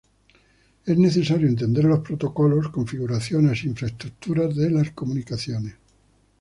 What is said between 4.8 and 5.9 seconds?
comunicaciones.